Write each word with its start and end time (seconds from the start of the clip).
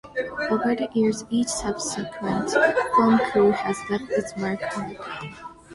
Over 0.49 0.73
the 0.73 0.89
years, 0.95 1.25
each 1.29 1.45
subsequent 1.47 2.49
film 2.51 3.19
crew 3.29 3.51
has 3.51 3.77
left 3.91 4.09
its 4.09 4.35
mark 4.35 4.75
on 4.75 4.89
the 4.89 4.95
town. 4.95 5.35